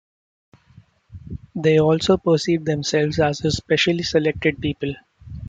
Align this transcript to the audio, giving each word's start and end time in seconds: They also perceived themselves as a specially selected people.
They 1.53 1.79
also 1.79 2.17
perceived 2.17 2.65
themselves 2.65 3.19
as 3.19 3.45
a 3.45 3.51
specially 3.51 4.01
selected 4.01 4.59
people. 4.59 4.95